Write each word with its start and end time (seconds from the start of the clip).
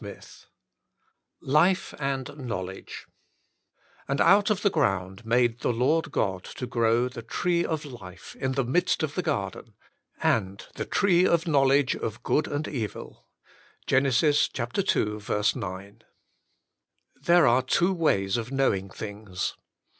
XII 0.03 0.19
LIFE 1.41 1.93
AND 1.99 2.35
KNOWLEDGE 2.35 3.05
And 4.07 4.19
out 4.19 4.49
of 4.49 4.63
the 4.63 4.71
ground 4.71 5.23
made 5.27 5.59
the 5.59 5.71
Lord 5.71 6.09
God 6.11 6.43
to 6.43 6.65
grow 6.65 7.07
the 7.07 7.21
tree 7.21 7.63
of 7.63 7.85
life 7.85 8.35
in 8.37 8.53
the 8.53 8.63
midst 8.63 9.03
of 9.03 9.13
the 9.13 9.21
garden, 9.21 9.75
and 10.19 10.65
the 10.73 10.85
tree 10.85 11.27
of 11.27 11.47
knowledge 11.47 11.95
of 11.95 12.23
good 12.23 12.47
and 12.47 12.67
evil."— 12.67 13.27
Gen. 13.85 14.07
ii. 14.07 15.21
9. 15.55 16.03
There 17.21 17.45
are 17.45 17.61
two 17.61 17.93
ways 17.93 18.37
of 18.37 18.51
knowing 18.51 18.89
things. 18.89 19.55